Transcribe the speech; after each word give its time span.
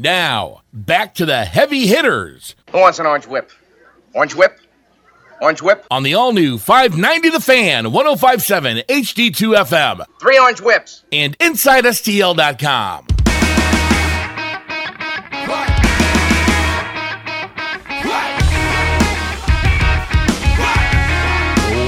Now, 0.00 0.62
back 0.72 1.14
to 1.14 1.26
the 1.26 1.44
heavy 1.44 1.88
hitters 1.88 2.54
Who 2.70 2.78
wants 2.78 3.00
an 3.00 3.06
orange 3.06 3.26
whip? 3.26 3.50
Orange 4.14 4.34
whip? 4.36 4.60
Orange 5.42 5.60
whip? 5.60 5.84
on 5.90 6.04
the 6.04 6.14
all 6.14 6.32
new 6.32 6.56
590 6.56 7.30
The 7.30 7.40
Fan, 7.40 7.90
1057 7.90 8.78
HD2 8.88 9.56
FM, 9.66 10.04
Three 10.20 10.38
orange 10.38 10.60
whips. 10.60 11.02
and 11.12 11.36
InsideSTL.com. 11.38 13.06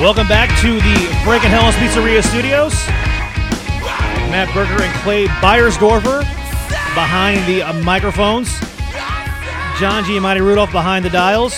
Welcome 0.00 0.28
back 0.28 0.48
to 0.62 0.76
the 0.76 1.20
Breaking 1.24 1.50
Hell's 1.50 1.74
Pizzeria 1.74 2.22
Studios. 2.24 2.72
Matt 4.30 4.48
Berger 4.54 4.82
and 4.82 4.94
Clay 5.02 5.26
Beyersdorfer 5.26 6.24
behind 6.94 7.46
the 7.46 7.62
uh, 7.62 7.72
microphones. 7.82 8.48
John 9.78 10.04
G. 10.04 10.12
Giamatti 10.18 10.40
Rudolph 10.40 10.72
behind 10.72 11.04
the 11.04 11.10
dials. 11.10 11.54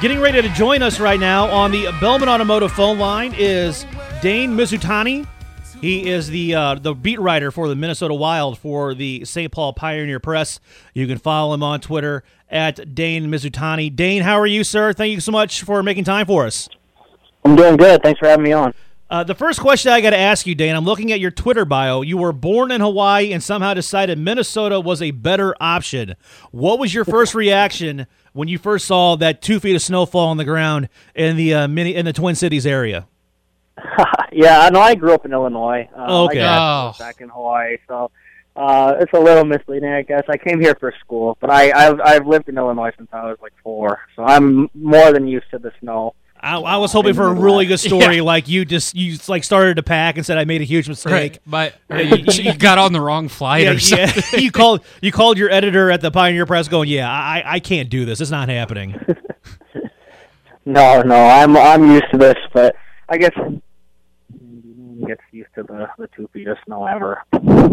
Getting 0.00 0.20
ready 0.20 0.42
to 0.42 0.48
join 0.50 0.82
us 0.82 0.98
right 0.98 1.20
now 1.20 1.46
on 1.48 1.70
the 1.70 1.90
Bellman 2.00 2.28
Automotive 2.28 2.72
phone 2.72 2.98
line 2.98 3.34
is 3.38 3.86
Dane 4.20 4.56
Mizutani. 4.56 5.26
He 5.80 6.10
is 6.10 6.28
the 6.28 6.54
uh, 6.54 6.74
the 6.74 6.94
beat 6.94 7.20
writer 7.20 7.50
for 7.50 7.68
the 7.68 7.74
Minnesota 7.74 8.12
Wild 8.12 8.58
for 8.58 8.94
the 8.94 9.24
St. 9.24 9.50
Paul 9.50 9.72
Pioneer 9.72 10.20
Press. 10.20 10.60
You 10.92 11.06
can 11.06 11.16
follow 11.16 11.54
him 11.54 11.62
on 11.62 11.80
Twitter 11.80 12.22
at 12.50 12.94
Dane 12.94 13.26
Mizutani. 13.28 13.94
Dane, 13.94 14.22
how 14.22 14.38
are 14.38 14.46
you, 14.46 14.64
sir? 14.64 14.92
Thank 14.92 15.14
you 15.14 15.20
so 15.20 15.32
much 15.32 15.62
for 15.62 15.82
making 15.82 16.04
time 16.04 16.26
for 16.26 16.44
us. 16.44 16.68
I'm 17.44 17.56
doing 17.56 17.76
good. 17.76 18.02
Thanks 18.02 18.18
for 18.18 18.26
having 18.28 18.44
me 18.44 18.52
on. 18.52 18.74
Uh, 19.10 19.24
the 19.24 19.34
first 19.34 19.58
question 19.60 19.90
I 19.90 20.00
got 20.00 20.10
to 20.10 20.16
ask 20.16 20.46
you, 20.46 20.54
Dane, 20.54 20.76
I'm 20.76 20.84
looking 20.84 21.10
at 21.10 21.18
your 21.18 21.32
Twitter 21.32 21.64
bio. 21.64 22.02
You 22.02 22.16
were 22.16 22.32
born 22.32 22.70
in 22.70 22.80
Hawaii 22.80 23.32
and 23.32 23.42
somehow 23.42 23.74
decided 23.74 24.18
Minnesota 24.18 24.78
was 24.78 25.02
a 25.02 25.10
better 25.10 25.52
option. 25.60 26.14
What 26.52 26.78
was 26.78 26.94
your 26.94 27.04
first 27.04 27.34
reaction 27.34 28.06
when 28.34 28.46
you 28.46 28.56
first 28.56 28.86
saw 28.86 29.16
that 29.16 29.42
two 29.42 29.58
feet 29.58 29.74
of 29.74 29.82
snowfall 29.82 30.28
on 30.28 30.36
the 30.36 30.44
ground 30.44 30.88
in 31.16 31.36
the 31.36 31.52
uh, 31.54 31.66
mini 31.68 31.96
in 31.96 32.04
the 32.04 32.12
Twin 32.12 32.36
Cities 32.36 32.64
area? 32.64 33.08
yeah, 34.32 34.60
I 34.60 34.70
know. 34.70 34.80
I 34.80 34.94
grew 34.94 35.12
up 35.12 35.24
in 35.24 35.32
Illinois. 35.32 35.88
Uh, 35.96 36.24
okay. 36.26 36.38
I 36.40 36.42
got 36.44 36.88
Oh. 36.90 36.98
back 36.98 37.20
in 37.20 37.30
Hawaii, 37.30 37.78
so 37.88 38.12
uh, 38.54 38.94
it's 39.00 39.12
a 39.12 39.18
little 39.18 39.44
misleading, 39.44 39.88
I 39.90 40.02
guess. 40.02 40.22
I 40.28 40.36
came 40.36 40.60
here 40.60 40.76
for 40.78 40.94
school, 41.00 41.36
but 41.40 41.50
I, 41.50 41.72
I've 41.72 42.00
I've 42.00 42.26
lived 42.28 42.48
in 42.48 42.56
Illinois 42.58 42.92
since 42.96 43.08
I 43.12 43.24
was 43.24 43.38
like 43.42 43.54
four, 43.64 44.00
so 44.14 44.22
I'm 44.22 44.68
more 44.74 45.12
than 45.12 45.26
used 45.26 45.50
to 45.50 45.58
the 45.58 45.72
snow. 45.80 46.14
I, 46.42 46.58
I 46.58 46.76
was 46.78 46.92
hoping 46.92 47.14
for 47.14 47.26
a 47.26 47.32
really 47.32 47.66
good 47.66 47.78
story, 47.80 48.20
like 48.20 48.48
you 48.48 48.64
just 48.64 48.94
you 48.94 49.18
like 49.28 49.44
started 49.44 49.76
to 49.76 49.82
pack 49.82 50.16
and 50.16 50.24
said 50.24 50.38
I 50.38 50.44
made 50.44 50.60
a 50.60 50.64
huge 50.64 50.88
mistake. 50.88 51.38
Right. 51.46 51.74
But 51.88 51.98
you, 52.36 52.42
you 52.44 52.56
got 52.56 52.78
on 52.78 52.92
the 52.92 53.00
wrong 53.00 53.28
flight 53.28 53.64
Yeah, 53.64 53.72
or 53.72 53.78
something. 53.78 54.22
yeah. 54.32 54.38
you 54.40 54.50
called 54.50 54.82
you 55.02 55.12
called 55.12 55.38
your 55.38 55.50
editor 55.50 55.90
at 55.90 56.00
the 56.00 56.10
Pioneer 56.10 56.46
Press, 56.46 56.68
going, 56.68 56.88
"Yeah, 56.88 57.10
I 57.10 57.42
I 57.44 57.60
can't 57.60 57.88
do 57.90 58.04
this. 58.04 58.20
It's 58.20 58.30
not 58.30 58.48
happening." 58.48 58.98
No, 60.66 61.00
no, 61.02 61.16
I'm 61.16 61.56
I'm 61.56 61.90
used 61.90 62.04
to 62.12 62.18
this, 62.18 62.36
but 62.52 62.76
I 63.08 63.16
guess 63.16 63.32
gets 65.06 65.22
used 65.32 65.48
to 65.54 65.62
the 65.62 65.88
the 65.98 66.06
two 66.14 66.28
feet 66.34 66.46
of 66.48 66.58
snow 66.66 66.84
ever. 66.86 67.22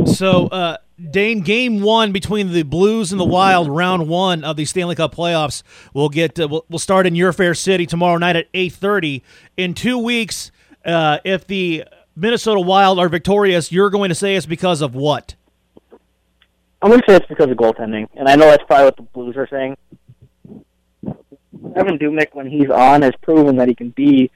So, 0.06 0.48
uh, 0.48 0.78
Dane, 0.98 1.42
game 1.42 1.82
one 1.82 2.12
between 2.12 2.54
the 2.54 2.64
Blues 2.64 3.12
and 3.12 3.22
the 3.22 3.26
Wild, 3.26 3.70
round 3.70 4.08
one 4.08 4.44
of 4.44 4.56
the 4.56 4.66
Stanley 4.66 4.96
Cup 4.96 5.14
playoffs, 5.14 5.62
will 5.94 6.10
get 6.10 6.40
uh, 6.40 6.48
will 6.48 6.66
will 6.70 6.80
start 6.80 7.06
in 7.06 7.14
your 7.14 7.32
fair 7.32 7.54
city 7.54 7.86
tomorrow 7.86 8.18
night 8.18 8.36
at 8.36 8.48
eight 8.56 8.74
thirty. 8.74 9.22
In 9.58 9.76
two 9.76 10.00
weeks, 10.00 10.52
uh, 10.86 11.20
if 11.24 11.46
the 11.46 11.86
Minnesota 12.16 12.60
Wild 12.60 12.98
are 12.98 13.10
victorious, 13.10 13.72
you're 13.72 13.92
going 13.92 14.10
to 14.10 14.16
say 14.16 14.36
it's 14.36 14.48
because 14.48 14.82
of 14.82 14.96
what? 14.96 15.36
I'm 16.82 16.90
gonna 16.90 17.04
say 17.08 17.16
it's 17.16 17.28
because 17.28 17.52
of 17.52 17.58
goaltending, 17.58 18.08
and 18.16 18.28
I 18.28 18.36
know 18.36 18.46
that's 18.46 18.64
probably 18.64 18.86
what 18.86 18.98
the 18.98 19.04
Blues 19.04 19.38
are 19.38 19.48
saying. 19.48 19.78
Evan 21.76 22.00
Dubnyk, 22.00 22.34
when 22.34 22.50
he's 22.50 22.72
on, 22.72 23.04
has 23.04 23.14
proven 23.22 23.58
that 23.58 23.68
he 23.68 23.76
can 23.76 23.90
be 23.92 24.32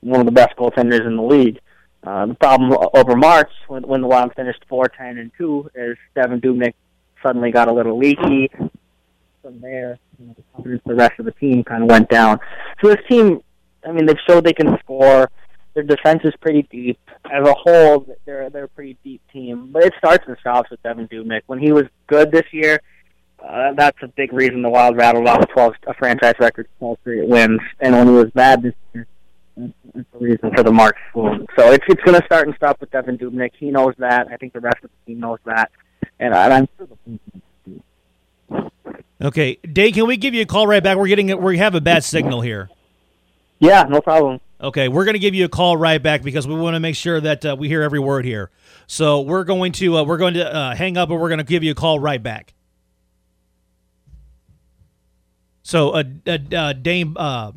one 0.00 0.20
of 0.20 0.26
the 0.26 0.32
best 0.32 0.56
goaltenders 0.56 1.06
in 1.06 1.16
the 1.16 1.22
league. 1.22 1.58
Uh, 2.04 2.26
the 2.26 2.34
problem 2.34 2.76
over 2.94 3.14
March, 3.16 3.50
when, 3.68 3.82
when 3.84 4.00
the 4.00 4.08
Wild 4.08 4.34
finished 4.34 4.64
four 4.68 4.88
ten 4.88 5.18
and 5.18 5.30
two, 5.38 5.70
is 5.74 5.96
Evan 6.16 6.40
Dubnyk 6.40 6.74
suddenly 7.22 7.52
got 7.52 7.68
a 7.68 7.72
little 7.72 7.96
leaky. 7.96 8.50
From 9.42 9.60
there, 9.60 9.98
you 10.18 10.26
know, 10.26 10.34
the 10.36 10.42
confidence 10.52 10.82
the 10.86 10.94
rest 10.94 11.18
of 11.18 11.24
the 11.24 11.32
team 11.32 11.64
kind 11.64 11.82
of 11.84 11.90
went 11.90 12.08
down. 12.08 12.40
So 12.80 12.88
this 12.88 13.00
team, 13.08 13.42
I 13.86 13.92
mean, 13.92 14.06
they've 14.06 14.16
showed 14.28 14.44
they 14.44 14.52
can 14.52 14.76
score. 14.80 15.30
Their 15.74 15.84
defense 15.84 16.20
is 16.24 16.34
pretty 16.40 16.62
deep. 16.70 16.98
As 17.30 17.46
a 17.46 17.54
whole, 17.54 18.06
they're 18.24 18.50
they're 18.50 18.64
a 18.64 18.68
pretty 18.68 18.98
deep 19.04 19.22
team. 19.32 19.70
But 19.72 19.84
it 19.84 19.94
starts 19.98 20.24
and 20.26 20.36
stops 20.40 20.70
with 20.70 20.84
Evan 20.84 21.08
Dubnyk. 21.08 21.42
When 21.46 21.58
he 21.58 21.72
was 21.72 21.84
good 22.08 22.30
this 22.30 22.44
year, 22.52 22.80
uh, 23.46 23.72
that's 23.74 23.98
a 24.02 24.08
big 24.08 24.32
reason 24.32 24.62
the 24.62 24.68
Wild 24.68 24.96
rattled 24.96 25.26
off 25.26 25.46
12, 25.48 25.74
a 25.86 25.94
franchise 25.94 26.34
record, 26.38 26.68
12 26.78 26.98
straight 27.00 27.28
wins. 27.28 27.60
And 27.80 27.94
when 27.94 28.06
he 28.06 28.12
was 28.12 28.30
bad 28.30 28.62
this 28.62 28.74
year, 28.92 29.06
the 29.94 30.04
reason 30.18 30.50
for 30.54 30.62
the 30.62 30.72
March. 30.72 30.96
So 31.14 31.70
it's 31.70 31.84
it's 31.88 32.02
going 32.02 32.18
to 32.18 32.24
start 32.26 32.46
and 32.46 32.56
stop 32.56 32.80
with 32.80 32.90
Devan 32.90 33.18
Dubnyk. 33.20 33.50
He 33.58 33.70
knows 33.70 33.94
that. 33.98 34.28
I 34.30 34.36
think 34.36 34.52
the 34.52 34.60
rest 34.60 34.78
of 34.82 34.90
the 34.90 35.12
team 35.12 35.20
knows 35.20 35.38
that. 35.44 35.70
And, 36.18 36.34
I- 36.34 36.56
I'm 36.56 36.68
sure 36.76 36.86
the 36.86 38.62
Okay, 39.20 39.56
Dave, 39.56 39.94
can 39.94 40.06
we 40.06 40.16
give 40.16 40.34
you 40.34 40.42
a 40.42 40.46
call 40.46 40.66
right 40.66 40.82
back? 40.82 40.96
We're 40.98 41.06
getting 41.06 41.40
we 41.40 41.58
have 41.58 41.74
a 41.76 41.80
bad 41.80 42.02
signal 42.02 42.40
here. 42.40 42.68
yeah, 43.60 43.84
no 43.84 44.00
problem. 44.00 44.40
Okay, 44.60 44.88
we're 44.88 45.04
going 45.04 45.14
to 45.14 45.20
give 45.20 45.34
you 45.34 45.44
a 45.44 45.48
call 45.48 45.76
right 45.76 46.02
back 46.02 46.22
because 46.22 46.46
we 46.46 46.54
want 46.54 46.74
to 46.74 46.80
make 46.80 46.96
sure 46.96 47.20
that 47.20 47.44
uh, 47.44 47.56
we 47.58 47.68
hear 47.68 47.82
every 47.82 47.98
word 48.00 48.24
here. 48.24 48.50
So 48.88 49.20
we're 49.20 49.44
going 49.44 49.72
to 49.72 49.98
uh, 49.98 50.02
we're 50.04 50.16
going 50.18 50.34
to 50.34 50.54
uh, 50.54 50.74
hang 50.74 50.96
up 50.96 51.10
and 51.10 51.20
we're 51.20 51.28
going 51.28 51.38
to 51.38 51.44
give 51.44 51.62
you 51.62 51.70
a 51.72 51.74
call 51.74 52.00
right 52.00 52.22
back. 52.22 52.54
So 55.62 55.90
uh, 55.90 56.04
uh, 56.26 56.38
uh, 56.56 56.72
Dame 56.72 57.16
uh, 57.16 57.52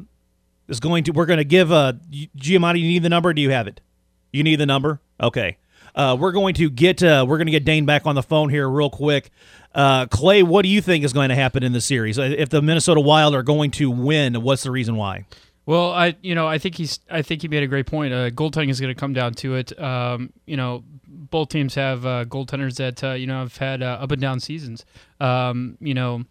is 0.68 0.80
going 0.80 1.04
to 1.06 1.12
we're 1.12 1.26
going 1.26 1.38
to 1.38 1.44
give 1.46 1.72
uh, 1.72 1.94
Giamatti. 2.38 2.80
You 2.80 2.88
need 2.88 3.04
the 3.04 3.10
number? 3.10 3.34
Do 3.34 3.42
you 3.42 3.52
have 3.52 3.68
it? 3.68 3.82
You 4.32 4.44
need 4.44 4.58
the 4.60 4.66
number? 4.66 5.02
Okay. 5.20 5.58
Uh, 5.96 6.18
we're 6.20 6.34
going 6.34 6.54
to 6.56 6.70
get 6.70 7.02
uh, 7.02 7.26
we're 7.28 7.38
going 7.38 7.48
to 7.48 7.52
get 7.52 7.64
Dane 7.64 7.86
back 7.86 8.06
on 8.06 8.16
the 8.16 8.24
phone 8.24 8.50
here 8.50 8.70
real 8.70 8.90
quick. 8.90 9.32
Uh, 9.74 10.06
Clay, 10.08 10.44
what 10.44 10.64
do 10.64 10.70
you 10.70 10.82
think 10.82 11.04
is 11.06 11.14
going 11.14 11.30
to 11.30 11.36
happen 11.36 11.64
in 11.64 11.72
the 11.72 11.82
series? 11.82 12.20
Uh, 12.20 12.34
If 12.38 12.50
the 12.50 12.62
Minnesota 12.62 13.00
Wild 13.00 13.34
are 13.34 13.44
going 13.44 13.72
to 13.72 13.90
win, 13.90 14.42
what's 14.42 14.64
the 14.64 14.72
reason 14.72 14.96
why? 14.98 15.26
Well, 15.66 15.92
I 15.92 16.16
you 16.22 16.36
know 16.36 16.48
I 16.48 16.58
think 16.58 16.76
he's 16.76 17.00
I 17.10 17.22
think 17.22 17.42
he 17.42 17.48
made 17.48 17.64
a 17.64 17.68
great 17.68 17.88
point. 17.88 18.14
Uh, 18.14 18.30
goaltending 18.30 18.70
is 18.70 18.80
going 18.80 18.94
to 18.94 19.00
come 19.00 19.14
down 19.14 19.34
to 19.36 19.56
it. 19.56 19.78
Um, 19.80 20.34
you 20.46 20.58
know, 20.58 20.84
both 21.08 21.50
teams 21.50 21.76
have 21.76 22.06
uh, 22.06 22.26
goaltenders 22.26 22.76
that 22.76 23.04
uh, 23.04 23.14
you 23.14 23.26
know 23.26 23.40
have 23.40 23.56
had 23.58 23.82
uh, 23.82 23.98
up 24.02 24.12
and 24.12 24.22
down 24.22 24.40
seasons. 24.40 24.86
Um, 25.20 25.78
you 25.80 25.94
know, 25.94 26.26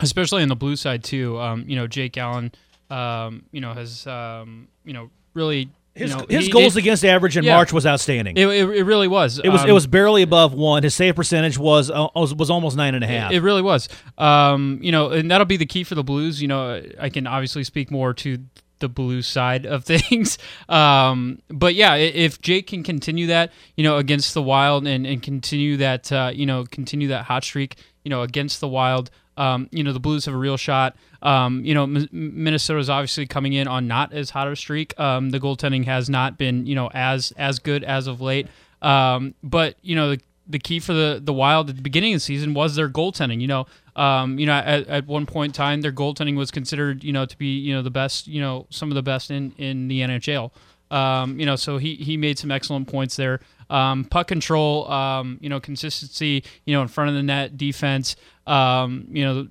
especially 0.00 0.42
on 0.42 0.48
the 0.48 0.56
blue 0.56 0.76
side 0.76 1.04
too. 1.04 1.38
Um, 1.38 1.64
you 1.68 1.76
know, 1.76 1.86
Jake 1.86 2.18
Allen. 2.18 2.52
Um, 2.90 3.44
you 3.52 3.60
know 3.60 3.72
has 3.72 4.06
um, 4.06 4.68
you 4.84 4.92
know 4.92 5.10
really 5.34 5.68
His, 5.94 6.10
you 6.12 6.16
know, 6.16 6.26
his 6.28 6.46
he- 6.46 6.52
goals 6.52 6.76
it- 6.76 6.80
against 6.80 7.04
average 7.04 7.36
in 7.36 7.44
yeah. 7.44 7.54
March 7.56 7.72
was 7.72 7.84
outstanding. 7.86 8.36
It, 8.36 8.46
it, 8.46 8.68
it 8.68 8.84
really 8.84 9.08
was. 9.08 9.38
It 9.38 9.48
was 9.48 9.62
Um, 9.62 9.68
it 9.70 9.72
was 9.72 9.86
barely 9.86 10.22
above 10.22 10.54
one. 10.54 10.82
His 10.82 10.94
save 10.94 11.16
percentage 11.16 11.58
was 11.58 11.90
uh, 11.90 12.08
was, 12.14 12.34
was 12.34 12.48
almost 12.50 12.76
nine 12.76 12.94
and 12.94 13.02
a 13.02 13.06
half. 13.06 13.32
It 13.32 13.40
really 13.40 13.62
was. 13.62 13.88
Um, 14.18 14.78
you 14.82 14.92
know, 14.92 15.10
and 15.10 15.30
that'll 15.30 15.46
be 15.46 15.56
the 15.56 15.66
key 15.66 15.84
for 15.84 15.94
the 15.94 16.04
Blues. 16.04 16.40
You 16.40 16.48
know, 16.48 16.82
I 17.00 17.08
can 17.08 17.26
obviously 17.26 17.64
speak 17.64 17.90
more 17.90 18.14
to 18.14 18.38
the 18.78 18.88
Blues 18.88 19.26
side 19.26 19.64
of 19.66 19.84
things. 19.92 20.38
Um, 20.68 21.40
but 21.48 21.74
yeah, 21.74 21.94
if 21.96 22.40
Jake 22.40 22.66
can 22.68 22.82
continue 22.82 23.26
that, 23.28 23.52
you 23.76 23.82
know, 23.84 23.96
against 23.96 24.34
the 24.34 24.42
Wild 24.42 24.86
and, 24.86 25.06
and 25.06 25.22
continue 25.22 25.76
that, 25.78 26.12
uh, 26.12 26.30
you 26.34 26.46
know, 26.46 26.64
continue 26.70 27.08
that 27.08 27.24
hot 27.24 27.42
streak, 27.42 27.76
you 28.04 28.10
know, 28.10 28.22
against 28.22 28.60
the 28.60 28.68
Wild, 28.68 29.10
um, 29.36 29.68
you 29.70 29.84
know, 29.84 29.92
the 29.92 30.00
Blues 30.00 30.24
have 30.24 30.34
a 30.34 30.38
real 30.38 30.56
shot. 30.56 30.96
Um, 31.22 31.64
you 31.64 31.74
know, 31.74 31.84
M- 31.84 32.08
Minnesota's 32.12 32.88
obviously 32.88 33.26
coming 33.26 33.52
in 33.52 33.68
on 33.68 33.86
not 33.86 34.12
as 34.12 34.30
hot 34.30 34.48
a 34.48 34.56
streak. 34.56 34.98
Um, 34.98 35.30
the 35.30 35.40
goaltending 35.40 35.84
has 35.84 36.08
not 36.08 36.38
been, 36.38 36.66
you 36.66 36.74
know, 36.74 36.90
as 36.94 37.32
as 37.36 37.58
good 37.58 37.84
as 37.84 38.06
of 38.06 38.20
late. 38.20 38.48
Um, 38.82 39.34
but 39.42 39.76
you 39.82 39.96
know, 39.96 40.10
the, 40.10 40.20
the 40.46 40.58
key 40.58 40.80
for 40.80 40.92
the 40.92 41.20
the 41.22 41.32
Wild 41.32 41.70
at 41.70 41.76
the 41.76 41.82
beginning 41.82 42.14
of 42.14 42.18
the 42.18 42.24
season 42.24 42.54
was 42.54 42.76
their 42.76 42.88
goaltending. 42.88 43.40
You 43.40 43.48
know, 43.48 43.66
um, 43.96 44.38
you 44.38 44.46
know, 44.46 44.52
at, 44.52 44.86
at 44.86 45.06
one 45.06 45.26
point 45.26 45.50
in 45.50 45.54
time, 45.54 45.80
their 45.80 45.92
goaltending 45.92 46.36
was 46.36 46.50
considered, 46.50 47.02
you 47.02 47.12
know, 47.12 47.26
to 47.26 47.36
be, 47.36 47.58
you 47.58 47.74
know, 47.74 47.82
the 47.82 47.90
best, 47.90 48.26
you 48.26 48.40
know, 48.40 48.66
some 48.70 48.90
of 48.90 48.94
the 48.94 49.02
best 49.02 49.30
in 49.30 49.52
in 49.58 49.88
the 49.88 50.00
NHL. 50.00 50.50
Um, 50.90 51.40
you 51.40 51.46
know, 51.46 51.56
so 51.56 51.78
he 51.78 51.96
he 51.96 52.16
made 52.16 52.38
some 52.38 52.50
excellent 52.50 52.88
points 52.88 53.16
there. 53.16 53.40
Um, 53.68 54.04
puck 54.04 54.28
control, 54.28 54.88
um, 54.90 55.38
you 55.40 55.48
know, 55.48 55.58
consistency, 55.58 56.44
you 56.64 56.74
know, 56.74 56.82
in 56.82 56.88
front 56.88 57.10
of 57.10 57.16
the 57.16 57.22
net, 57.22 57.56
defense. 57.56 58.14
Um, 58.46 59.06
you 59.10 59.24
know, 59.24 59.48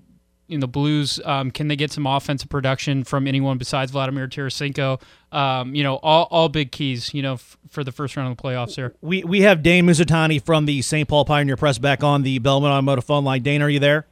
in 0.47 0.59
the 0.59 0.67
Blues, 0.67 1.19
um, 1.25 1.49
can 1.49 1.67
they 1.67 1.75
get 1.75 1.91
some 1.91 2.05
offensive 2.05 2.49
production 2.49 3.03
from 3.03 3.27
anyone 3.27 3.57
besides 3.57 3.91
Vladimir 3.91 4.27
Tarasenko? 4.27 5.01
Um, 5.31 5.73
you 5.73 5.83
know, 5.83 5.95
all, 5.97 6.27
all 6.29 6.49
big 6.49 6.71
keys, 6.71 7.13
you 7.13 7.21
know, 7.23 7.33
f- 7.33 7.57
for 7.67 7.83
the 7.83 7.91
first 7.91 8.15
round 8.15 8.29
of 8.31 8.37
the 8.37 8.43
playoffs 8.43 8.75
here. 8.75 8.93
we 9.01 9.23
we 9.23 9.41
have 9.41 9.63
Dane 9.63 9.85
Mizutani 9.85 10.43
from 10.43 10.65
the 10.65 10.81
St. 10.81 11.09
Paul 11.09 11.25
Pioneer 11.25 11.57
Press 11.57 11.77
back 11.79 12.03
on 12.03 12.21
the 12.21 12.39
Bellman 12.39 12.71
Automotive 12.71 13.05
phone 13.05 13.23
line. 13.23 13.41
Dane, 13.41 13.61
are 13.61 13.69
you 13.69 13.79
there? 13.79 14.07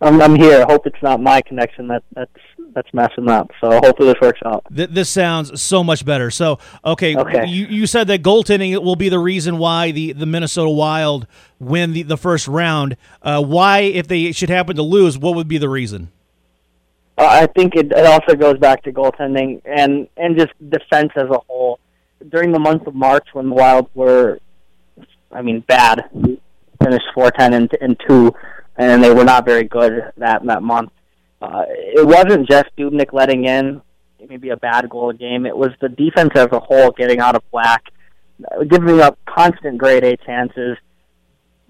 I'm, 0.00 0.20
I'm 0.22 0.36
here. 0.36 0.62
I 0.62 0.72
hope 0.72 0.86
it's 0.86 1.02
not 1.02 1.20
my 1.20 1.42
connection 1.42 1.88
that 1.88 2.02
that's 2.14 2.30
that's 2.74 2.92
messing 2.92 3.28
up. 3.28 3.50
So 3.60 3.70
hopefully 3.82 4.12
this 4.12 4.20
works 4.20 4.38
out. 4.44 4.64
Th- 4.74 4.88
this 4.88 5.08
sounds 5.08 5.60
so 5.60 5.82
much 5.82 6.04
better. 6.04 6.30
So 6.30 6.58
okay, 6.84 7.16
Okay. 7.16 7.46
You, 7.46 7.66
you 7.66 7.86
said 7.86 8.06
that 8.08 8.22
goaltending 8.22 8.80
will 8.82 8.94
be 8.96 9.08
the 9.08 9.18
reason 9.18 9.58
why 9.58 9.90
the, 9.90 10.12
the 10.12 10.26
Minnesota 10.26 10.70
Wild 10.70 11.26
win 11.58 11.92
the, 11.92 12.02
the 12.02 12.16
first 12.16 12.46
round. 12.46 12.96
Uh, 13.22 13.42
why, 13.42 13.80
if 13.80 14.06
they 14.06 14.30
should 14.32 14.50
happen 14.50 14.76
to 14.76 14.82
lose, 14.82 15.18
what 15.18 15.34
would 15.34 15.48
be 15.48 15.58
the 15.58 15.68
reason? 15.68 16.12
Uh, 17.16 17.26
I 17.26 17.46
think 17.46 17.74
it, 17.74 17.90
it 17.90 18.06
also 18.06 18.36
goes 18.36 18.58
back 18.58 18.84
to 18.84 18.92
goaltending 18.92 19.60
and 19.64 20.06
and 20.16 20.38
just 20.38 20.52
defense 20.70 21.10
as 21.16 21.28
a 21.30 21.38
whole. 21.48 21.80
During 22.28 22.52
the 22.52 22.60
month 22.60 22.86
of 22.86 22.94
March, 22.94 23.26
when 23.32 23.48
the 23.48 23.54
Wild 23.54 23.88
were, 23.94 24.38
I 25.32 25.42
mean, 25.42 25.60
bad, 25.60 26.04
finished 26.82 27.06
four 27.14 27.32
ten 27.32 27.54
and, 27.54 27.70
and 27.80 27.96
two, 28.06 28.32
and 28.78 29.02
they 29.02 29.12
were 29.12 29.24
not 29.24 29.44
very 29.44 29.64
good 29.64 30.12
that 30.16 30.44
that 30.46 30.62
month. 30.62 30.90
Uh, 31.42 31.64
it 31.68 32.06
wasn't 32.06 32.48
just 32.48 32.66
Dubnyk 32.76 33.12
letting 33.12 33.44
in 33.44 33.82
maybe 34.28 34.50
a 34.50 34.56
bad 34.56 34.88
goal 34.88 35.12
game. 35.12 35.46
It 35.46 35.56
was 35.56 35.70
the 35.80 35.88
defense 35.88 36.30
as 36.34 36.48
a 36.52 36.60
whole 36.60 36.90
getting 36.92 37.20
out 37.20 37.36
of 37.36 37.42
whack, 37.52 37.84
uh, 38.44 38.64
giving 38.64 39.00
up 39.00 39.18
constant 39.26 39.78
grade 39.78 40.04
A 40.04 40.16
chances. 40.18 40.76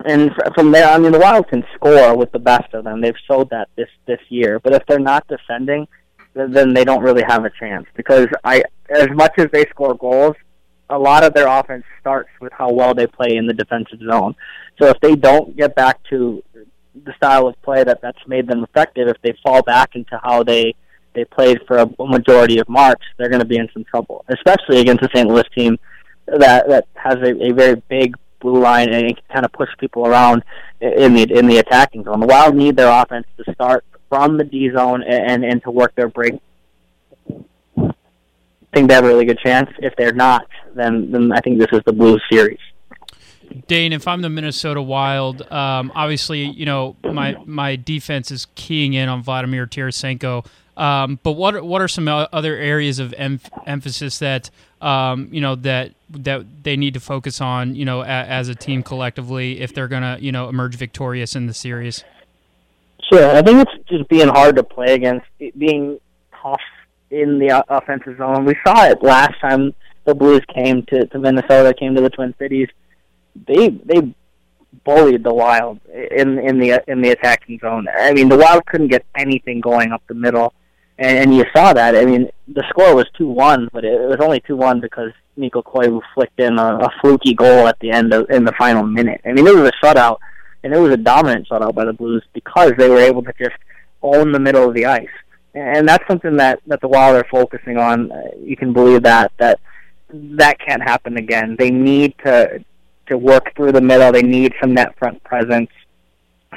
And 0.04 0.30
from 0.54 0.70
there, 0.70 0.88
I 0.88 0.98
mean, 0.98 1.12
the 1.12 1.18
Wild 1.18 1.48
can 1.48 1.64
score 1.74 2.16
with 2.16 2.30
the 2.32 2.38
best 2.38 2.72
of 2.72 2.84
them. 2.84 3.00
They've 3.00 3.14
showed 3.26 3.50
that 3.50 3.68
this 3.76 3.88
this 4.06 4.20
year. 4.28 4.60
But 4.60 4.74
if 4.74 4.82
they're 4.86 4.98
not 4.98 5.26
defending, 5.26 5.88
then 6.34 6.72
they 6.72 6.84
don't 6.84 7.02
really 7.02 7.24
have 7.26 7.44
a 7.44 7.50
chance. 7.58 7.86
Because 7.96 8.28
I, 8.44 8.62
as 8.88 9.08
much 9.10 9.32
as 9.38 9.48
they 9.52 9.66
score 9.66 9.94
goals, 9.94 10.36
a 10.90 10.98
lot 10.98 11.24
of 11.24 11.34
their 11.34 11.48
offense 11.48 11.84
starts 12.00 12.30
with 12.40 12.52
how 12.52 12.72
well 12.72 12.94
they 12.94 13.06
play 13.06 13.36
in 13.36 13.46
the 13.46 13.52
defensive 13.52 13.98
zone. 14.08 14.34
So 14.80 14.88
if 14.88 14.98
they 15.00 15.16
don't 15.16 15.56
get 15.56 15.74
back 15.74 16.02
to 16.10 16.42
the 17.04 17.14
style 17.16 17.46
of 17.46 17.60
play 17.62 17.84
that 17.84 18.00
that's 18.00 18.26
made 18.26 18.46
them 18.46 18.64
effective, 18.64 19.08
if 19.08 19.20
they 19.22 19.36
fall 19.42 19.62
back 19.62 19.94
into 19.94 20.18
how 20.22 20.42
they 20.42 20.74
they 21.14 21.24
played 21.24 21.58
for 21.66 21.78
a 21.78 21.88
majority 21.98 22.58
of 22.58 22.68
March, 22.68 23.02
they're 23.16 23.28
going 23.28 23.40
to 23.40 23.46
be 23.46 23.56
in 23.56 23.68
some 23.72 23.84
trouble, 23.84 24.24
especially 24.28 24.80
against 24.80 25.02
a 25.02 25.08
St. 25.14 25.28
Louis 25.28 25.44
team 25.54 25.78
that 26.26 26.68
that 26.68 26.86
has 26.94 27.16
a, 27.16 27.42
a 27.42 27.52
very 27.52 27.82
big 27.88 28.14
blue 28.40 28.60
line 28.60 28.92
and 28.92 29.16
can 29.16 29.24
kind 29.32 29.44
of 29.44 29.52
push 29.52 29.70
people 29.78 30.06
around 30.06 30.44
in 30.80 31.14
the 31.14 31.22
in 31.36 31.46
the 31.46 31.58
attacking 31.58 32.04
zone. 32.04 32.20
The 32.20 32.26
Wild 32.26 32.54
need 32.54 32.76
their 32.76 32.90
offense 32.90 33.26
to 33.36 33.52
start 33.52 33.84
from 34.08 34.36
the 34.36 34.44
D 34.44 34.70
zone 34.70 35.02
and 35.02 35.44
and 35.44 35.62
to 35.64 35.70
work 35.70 35.94
their 35.94 36.08
break. 36.08 36.34
I 37.28 38.74
think 38.74 38.88
they 38.88 38.94
have 38.94 39.04
a 39.04 39.08
really 39.08 39.24
good 39.24 39.38
chance. 39.38 39.70
If 39.78 39.94
they're 39.96 40.12
not, 40.12 40.46
then 40.74 41.10
then 41.10 41.32
I 41.32 41.40
think 41.40 41.58
this 41.58 41.72
is 41.72 41.80
the 41.86 41.92
Blues 41.92 42.22
series. 42.30 42.60
Dane, 43.66 43.92
if 43.92 44.08
I'm 44.08 44.22
the 44.22 44.28
Minnesota 44.28 44.82
Wild, 44.82 45.42
um, 45.50 45.92
obviously, 45.94 46.44
you 46.44 46.66
know 46.66 46.96
my 47.02 47.36
my 47.44 47.76
defense 47.76 48.30
is 48.30 48.46
keying 48.54 48.94
in 48.94 49.08
on 49.08 49.22
Vladimir 49.22 49.66
Tarasenko. 49.66 50.46
Um, 50.76 51.18
but 51.22 51.32
what 51.32 51.64
what 51.64 51.82
are 51.82 51.88
some 51.88 52.06
other 52.08 52.56
areas 52.56 52.98
of 52.98 53.12
em- 53.18 53.40
emphasis 53.66 54.18
that 54.20 54.50
um, 54.80 55.28
you 55.32 55.40
know 55.40 55.56
that 55.56 55.92
that 56.10 56.62
they 56.62 56.76
need 56.76 56.94
to 56.94 57.00
focus 57.00 57.40
on, 57.40 57.74
you 57.74 57.84
know, 57.84 58.02
a, 58.02 58.06
as 58.06 58.48
a 58.48 58.54
team 58.54 58.82
collectively 58.82 59.60
if 59.60 59.74
they're 59.74 59.88
gonna 59.88 60.18
you 60.20 60.32
know 60.32 60.48
emerge 60.48 60.76
victorious 60.76 61.34
in 61.34 61.46
the 61.46 61.54
series? 61.54 62.04
Sure, 63.12 63.36
I 63.36 63.42
think 63.42 63.66
it's 63.66 63.88
just 63.88 64.08
being 64.08 64.28
hard 64.28 64.56
to 64.56 64.62
play 64.62 64.94
against, 64.94 65.26
being 65.56 65.98
tough 66.42 66.60
in 67.10 67.38
the 67.38 67.64
offensive 67.68 68.18
zone. 68.18 68.44
We 68.44 68.54
saw 68.66 68.84
it 68.84 69.02
last 69.02 69.40
time 69.40 69.74
the 70.04 70.14
Blues 70.14 70.42
came 70.54 70.82
to, 70.86 71.06
to 71.06 71.18
Minnesota, 71.18 71.74
came 71.74 71.94
to 71.94 72.00
the 72.00 72.10
Twin 72.10 72.34
Cities. 72.38 72.68
They 73.46 73.68
they 73.68 74.14
bullied 74.84 75.24
the 75.24 75.32
Wild 75.32 75.80
in 75.92 76.38
in 76.38 76.58
the 76.58 76.82
in 76.86 77.02
the 77.02 77.10
attacking 77.10 77.58
zone. 77.60 77.86
I 77.92 78.12
mean, 78.12 78.28
the 78.28 78.36
Wild 78.36 78.66
couldn't 78.66 78.88
get 78.88 79.04
anything 79.16 79.60
going 79.60 79.92
up 79.92 80.02
the 80.08 80.14
middle, 80.14 80.52
and, 80.98 81.18
and 81.18 81.34
you 81.34 81.44
saw 81.54 81.72
that. 81.72 81.96
I 81.96 82.04
mean, 82.04 82.30
the 82.48 82.64
score 82.70 82.94
was 82.94 83.06
two 83.16 83.28
one, 83.28 83.68
but 83.72 83.84
it, 83.84 84.00
it 84.00 84.08
was 84.08 84.18
only 84.20 84.40
two 84.40 84.56
one 84.56 84.80
because 84.80 85.12
Mikko 85.36 85.62
Koivu 85.62 86.00
flicked 86.14 86.40
in 86.40 86.58
a, 86.58 86.78
a 86.78 86.90
fluky 87.00 87.34
goal 87.34 87.66
at 87.66 87.78
the 87.80 87.90
end 87.90 88.12
of 88.12 88.28
in 88.30 88.44
the 88.44 88.52
final 88.52 88.82
minute. 88.82 89.20
I 89.24 89.32
mean, 89.32 89.46
it 89.46 89.54
was 89.54 89.70
a 89.70 89.84
shutout, 89.84 90.18
and 90.62 90.74
it 90.74 90.78
was 90.78 90.92
a 90.92 90.96
dominant 90.96 91.48
shutout 91.48 91.74
by 91.74 91.84
the 91.84 91.92
Blues 91.92 92.24
because 92.32 92.72
they 92.78 92.88
were 92.88 93.00
able 93.00 93.22
to 93.22 93.32
just 93.38 93.56
own 94.02 94.32
the 94.32 94.40
middle 94.40 94.68
of 94.68 94.74
the 94.74 94.86
ice, 94.86 95.06
and 95.54 95.88
that's 95.88 96.06
something 96.08 96.36
that 96.36 96.60
that 96.66 96.80
the 96.80 96.88
Wild 96.88 97.16
are 97.16 97.26
focusing 97.30 97.78
on. 97.78 98.10
You 98.42 98.56
can 98.56 98.72
believe 98.72 99.02
that 99.02 99.32
that 99.38 99.60
that 100.12 100.58
can't 100.58 100.82
happen 100.82 101.16
again. 101.16 101.56
They 101.58 101.70
need 101.70 102.14
to 102.24 102.64
to 103.08 103.18
work 103.18 103.54
through 103.56 103.72
the 103.72 103.80
middle. 103.80 104.12
They 104.12 104.22
need 104.22 104.54
some 104.60 104.74
net 104.74 104.96
front 104.98 105.22
presence. 105.24 105.70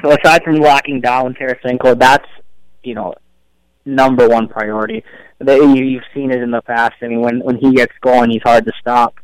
So 0.01 0.11
aside 0.11 0.43
from 0.43 0.55
locking 0.55 1.01
down 1.01 1.33
Tarasenko, 1.33 1.99
that's 1.99 2.27
you 2.83 2.95
know 2.95 3.13
number 3.85 4.27
one 4.27 4.47
priority. 4.47 5.03
They, 5.39 5.57
you, 5.57 5.75
you've 5.75 6.03
seen 6.13 6.31
it 6.31 6.41
in 6.41 6.51
the 6.51 6.61
past. 6.61 6.93
I 7.01 7.07
mean, 7.07 7.21
when 7.21 7.39
when 7.41 7.57
he 7.57 7.73
gets 7.73 7.93
going, 8.01 8.29
he's 8.29 8.43
hard 8.43 8.65
to 8.65 8.71
stop. 8.79 9.15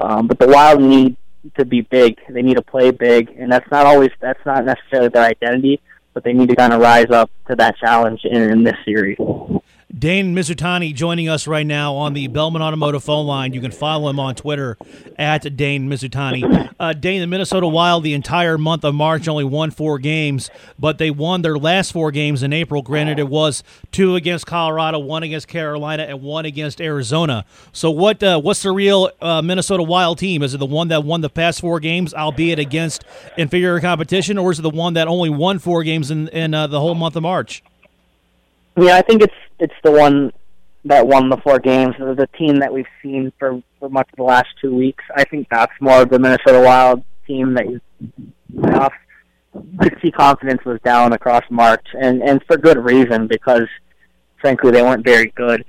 Um, 0.00 0.26
but 0.26 0.38
the 0.38 0.48
Wild 0.48 0.80
need 0.80 1.16
to 1.56 1.64
be 1.64 1.82
big. 1.82 2.18
They 2.28 2.42
need 2.42 2.56
to 2.56 2.62
play 2.62 2.90
big, 2.90 3.30
and 3.38 3.50
that's 3.50 3.70
not 3.70 3.86
always 3.86 4.10
that's 4.20 4.44
not 4.46 4.64
necessarily 4.64 5.08
their 5.08 5.24
identity. 5.24 5.80
But 6.12 6.22
they 6.22 6.32
need 6.32 6.48
to 6.50 6.56
kind 6.56 6.72
of 6.72 6.80
rise 6.80 7.10
up 7.10 7.28
to 7.48 7.56
that 7.56 7.76
challenge 7.76 8.20
in, 8.24 8.40
in 8.40 8.62
this 8.62 8.76
series. 8.84 9.18
Dane 9.96 10.34
Mizutani 10.34 10.92
joining 10.92 11.28
us 11.28 11.46
right 11.46 11.66
now 11.66 11.94
on 11.94 12.14
the 12.14 12.26
Bellman 12.26 12.62
Automotive 12.62 13.04
phone 13.04 13.26
line. 13.26 13.52
You 13.52 13.60
can 13.60 13.70
follow 13.70 14.08
him 14.08 14.18
on 14.18 14.34
Twitter 14.34 14.76
at 15.16 15.56
Dane 15.56 15.88
Mizutani. 15.88 16.70
Uh, 16.80 16.92
Dane, 16.92 17.20
the 17.20 17.26
Minnesota 17.26 17.68
Wild, 17.68 18.02
the 18.02 18.14
entire 18.14 18.58
month 18.58 18.84
of 18.84 18.94
March 18.94 19.28
only 19.28 19.44
won 19.44 19.70
four 19.70 19.98
games, 19.98 20.50
but 20.78 20.98
they 20.98 21.10
won 21.10 21.42
their 21.42 21.56
last 21.56 21.92
four 21.92 22.10
games 22.10 22.42
in 22.42 22.52
April. 22.52 22.82
Granted, 22.82 23.20
it 23.20 23.28
was 23.28 23.62
two 23.92 24.16
against 24.16 24.46
Colorado, 24.46 24.98
one 24.98 25.22
against 25.22 25.46
Carolina, 25.46 26.02
and 26.02 26.22
one 26.22 26.44
against 26.44 26.80
Arizona. 26.80 27.44
So, 27.72 27.90
what 27.90 28.22
uh, 28.22 28.40
what's 28.40 28.62
the 28.62 28.72
real 28.72 29.10
uh, 29.20 29.42
Minnesota 29.42 29.84
Wild 29.84 30.18
team? 30.18 30.42
Is 30.42 30.54
it 30.54 30.58
the 30.58 30.66
one 30.66 30.88
that 30.88 31.04
won 31.04 31.20
the 31.20 31.30
past 31.30 31.60
four 31.60 31.78
games, 31.78 32.12
albeit 32.12 32.58
against 32.58 33.04
inferior 33.36 33.80
competition, 33.80 34.38
or 34.38 34.50
is 34.50 34.58
it 34.58 34.62
the 34.62 34.70
one 34.70 34.94
that 34.94 35.06
only 35.06 35.30
won 35.30 35.60
four 35.60 35.84
games 35.84 36.10
in, 36.10 36.28
in 36.28 36.52
uh, 36.52 36.66
the 36.66 36.80
whole 36.80 36.96
month 36.96 37.14
of 37.14 37.22
March? 37.22 37.62
Yeah, 38.76 38.96
I 38.96 39.02
think 39.02 39.22
it's 39.22 39.34
it's 39.58 39.74
the 39.82 39.92
one 39.92 40.32
that 40.84 41.06
won 41.06 41.28
the 41.28 41.36
four 41.38 41.58
games. 41.58 41.94
The 41.98 42.28
team 42.38 42.56
that 42.58 42.72
we've 42.72 42.86
seen 43.02 43.32
for 43.38 43.62
for 43.78 43.88
much 43.88 44.08
of 44.12 44.16
the 44.16 44.24
last 44.24 44.48
two 44.60 44.74
weeks. 44.74 45.04
I 45.14 45.24
think 45.24 45.48
that's 45.50 45.72
more 45.80 46.02
of 46.02 46.10
the 46.10 46.18
Minnesota 46.18 46.60
Wild 46.60 47.04
team 47.26 47.54
that 47.54 47.68
you. 47.68 47.80
Could 49.80 49.96
see 50.02 50.10
confidence 50.10 50.64
was 50.64 50.80
down 50.84 51.12
across 51.12 51.44
March, 51.48 51.86
and 52.00 52.22
and 52.22 52.42
for 52.46 52.56
good 52.56 52.76
reason 52.76 53.28
because 53.28 53.68
frankly 54.40 54.72
they 54.72 54.82
weren't 54.82 55.04
very 55.04 55.32
good. 55.36 55.64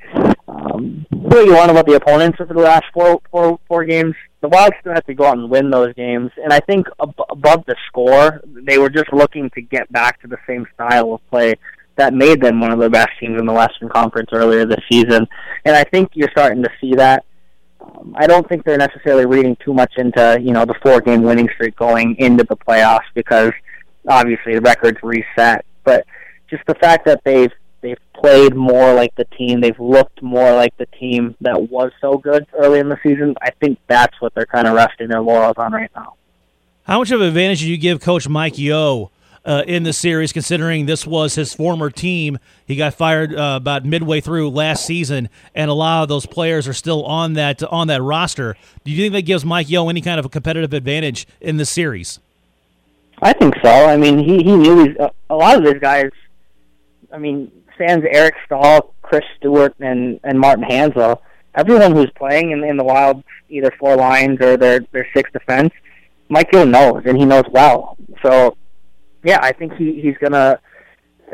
Um, 0.47 1.05
what 1.11 1.45
you 1.45 1.53
want 1.53 1.69
about 1.69 1.85
the 1.85 1.93
opponents 1.93 2.37
for 2.37 2.45
the 2.45 2.53
last 2.55 2.85
four 2.93 3.21
four 3.29 3.59
four 3.67 3.85
games? 3.85 4.15
The 4.41 4.49
Wild 4.49 4.73
still 4.79 4.93
have 4.93 5.05
to 5.05 5.13
go 5.13 5.25
out 5.25 5.37
and 5.37 5.49
win 5.51 5.69
those 5.69 5.93
games, 5.93 6.31
and 6.43 6.51
I 6.51 6.59
think 6.61 6.87
ab- 6.99 7.13
above 7.29 7.65
the 7.67 7.75
score, 7.87 8.41
they 8.45 8.79
were 8.79 8.89
just 8.89 9.13
looking 9.13 9.51
to 9.51 9.61
get 9.61 9.91
back 9.91 10.19
to 10.21 10.27
the 10.27 10.37
same 10.47 10.65
style 10.73 11.13
of 11.13 11.29
play 11.29 11.55
that 11.95 12.13
made 12.13 12.41
them 12.41 12.59
one 12.59 12.71
of 12.71 12.79
the 12.79 12.89
best 12.89 13.09
teams 13.19 13.39
in 13.39 13.45
the 13.45 13.53
Western 13.53 13.89
Conference 13.89 14.29
earlier 14.33 14.65
this 14.65 14.83
season. 14.91 15.27
And 15.63 15.75
I 15.75 15.83
think 15.83 16.11
you're 16.13 16.31
starting 16.31 16.63
to 16.63 16.69
see 16.81 16.95
that. 16.95 17.25
Um, 17.81 18.15
I 18.17 18.27
don't 18.27 18.47
think 18.47 18.65
they're 18.65 18.77
necessarily 18.77 19.25
reading 19.25 19.55
too 19.63 19.73
much 19.73 19.93
into 19.97 20.39
you 20.41 20.51
know 20.51 20.65
the 20.65 20.75
four 20.81 21.01
game 21.01 21.23
winning 21.23 21.49
streak 21.53 21.75
going 21.75 22.15
into 22.17 22.43
the 22.43 22.57
playoffs 22.57 23.07
because 23.13 23.51
obviously 24.07 24.55
the 24.55 24.61
record's 24.61 25.01
reset. 25.03 25.65
But 25.83 26.05
just 26.49 26.65
the 26.65 26.75
fact 26.75 27.05
that 27.05 27.21
they've 27.23 27.51
they've 27.81 27.99
played 28.13 28.55
more 28.55 28.93
like 28.93 29.13
the 29.15 29.25
team, 29.25 29.61
they've 29.61 29.79
looked 29.79 30.21
more 30.21 30.53
like 30.53 30.75
the 30.77 30.87
team 30.87 31.35
that 31.41 31.69
was 31.69 31.91
so 32.01 32.17
good 32.17 32.45
early 32.57 32.79
in 32.79 32.89
the 32.89 32.97
season. 33.03 33.35
I 33.41 33.51
think 33.51 33.79
that's 33.87 34.19
what 34.19 34.33
they're 34.33 34.45
kind 34.45 34.67
of 34.67 34.73
resting 34.73 35.09
their 35.09 35.21
laurels 35.21 35.57
on 35.57 35.71
right 35.73 35.91
now. 35.95 36.15
How 36.83 36.99
much 36.99 37.11
of 37.11 37.21
an 37.21 37.27
advantage 37.27 37.61
do 37.61 37.69
you 37.69 37.77
give 37.77 37.99
Coach 37.99 38.27
Mike 38.27 38.57
Yeo 38.57 39.11
uh, 39.45 39.63
in 39.67 39.83
the 39.83 39.93
series, 39.93 40.33
considering 40.33 40.85
this 40.85 41.05
was 41.05 41.35
his 41.35 41.53
former 41.53 41.89
team? 41.89 42.39
He 42.65 42.75
got 42.75 42.93
fired 42.93 43.33
uh, 43.33 43.57
about 43.61 43.85
midway 43.85 44.21
through 44.21 44.49
last 44.49 44.85
season, 44.85 45.29
and 45.53 45.69
a 45.69 45.73
lot 45.73 46.03
of 46.03 46.09
those 46.09 46.25
players 46.25 46.67
are 46.67 46.73
still 46.73 47.03
on 47.05 47.33
that 47.33 47.61
on 47.63 47.87
that 47.87 48.01
roster. 48.01 48.55
Do 48.83 48.91
you 48.91 48.97
think 49.03 49.13
that 49.13 49.21
gives 49.21 49.45
Mike 49.45 49.69
Yeo 49.69 49.89
any 49.89 50.01
kind 50.01 50.19
of 50.19 50.25
a 50.25 50.29
competitive 50.29 50.73
advantage 50.73 51.27
in 51.39 51.57
the 51.57 51.65
series? 51.65 52.19
I 53.21 53.33
think 53.33 53.55
so. 53.63 53.69
I 53.69 53.97
mean, 53.97 54.17
he 54.19 54.37
he 54.37 54.55
knew 54.55 54.85
he's, 54.85 54.97
uh, 54.97 55.09
a 55.29 55.35
lot 55.35 55.57
of 55.57 55.63
these 55.63 55.79
guys. 55.79 56.09
I 57.11 57.17
mean, 57.17 57.51
sans 57.77 58.03
Eric 58.09 58.35
Staal, 58.45 58.93
Chris 59.01 59.23
Stewart, 59.37 59.75
and 59.79 60.19
and 60.23 60.39
Martin 60.39 60.65
Hanzal. 60.65 61.19
Everyone 61.53 61.93
who's 61.93 62.11
playing 62.17 62.51
in, 62.51 62.63
in 62.65 62.75
the 62.75 62.83
Wild, 62.83 63.23
either 63.49 63.71
four 63.79 63.95
lines 63.95 64.41
or 64.41 64.57
their 64.57 64.81
their 64.91 65.07
sixth 65.13 65.31
defense, 65.31 65.73
Mike 66.29 66.51
Gill 66.51 66.65
knows, 66.65 67.03
and 67.05 67.17
he 67.17 67.25
knows 67.25 67.45
well. 67.51 67.97
So, 68.21 68.57
yeah, 69.25 69.39
I 69.41 69.51
think 69.51 69.73
he 69.73 69.99
he's 70.01 70.17
gonna. 70.17 70.59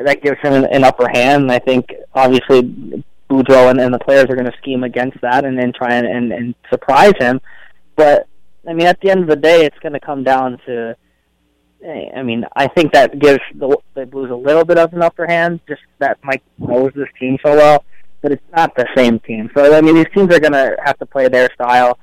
That 0.03 0.23
gives 0.23 0.39
him 0.41 0.53
an, 0.53 0.65
an 0.65 0.85
upper 0.85 1.07
hand. 1.09 1.43
And 1.43 1.51
I 1.51 1.59
think 1.59 1.93
obviously 2.13 3.03
Boudreaux 3.29 3.69
and, 3.69 3.79
and 3.79 3.93
the 3.93 3.99
players 3.99 4.25
are 4.29 4.35
going 4.35 4.49
to 4.49 4.57
scheme 4.57 4.85
against 4.85 5.19
that 5.21 5.43
and 5.43 5.57
then 5.57 5.73
try 5.73 5.95
and, 5.95 6.07
and 6.07 6.31
and 6.31 6.55
surprise 6.69 7.13
him. 7.19 7.41
But 7.97 8.27
I 8.67 8.73
mean, 8.73 8.87
at 8.87 9.01
the 9.01 9.11
end 9.11 9.21
of 9.21 9.27
the 9.27 9.35
day, 9.35 9.65
it's 9.65 9.77
going 9.79 9.93
to 9.93 9.99
come 9.99 10.23
down 10.23 10.59
to 10.65 10.95
eh, 11.83 12.09
I 12.15 12.23
mean, 12.23 12.45
I 12.55 12.67
think 12.67 12.93
that 12.93 13.19
gives 13.19 13.41
the, 13.55 13.77
the 13.93 14.05
Blues 14.05 14.31
a 14.31 14.35
little 14.35 14.63
bit 14.63 14.77
of 14.77 14.93
an 14.93 15.01
upper 15.01 15.27
hand, 15.27 15.59
just 15.67 15.81
that 15.99 16.17
Mike 16.23 16.43
knows 16.57 16.91
this 16.95 17.09
team 17.19 17.37
so 17.45 17.55
well, 17.55 17.83
but 18.21 18.31
it's 18.31 18.43
not 18.55 18.73
the 18.75 18.87
same 18.95 19.19
team. 19.19 19.49
So, 19.55 19.75
I 19.75 19.81
mean, 19.81 19.95
these 19.95 20.07
teams 20.13 20.33
are 20.33 20.39
going 20.39 20.53
to 20.53 20.77
have 20.83 20.97
to 20.99 21.05
play 21.05 21.27
their 21.27 21.49
style. 21.53 21.97